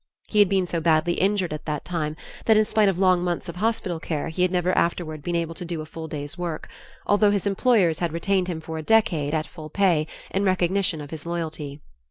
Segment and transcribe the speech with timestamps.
[0.27, 2.15] He had been so badly injured at that time,
[2.45, 5.53] that in spite of long months of hospital care he had never afterward been able
[5.53, 6.67] to do a full day's work,
[7.05, 11.11] although his employers had retained him for a decade at full pay in recognition of
[11.11, 11.81] his loyalty.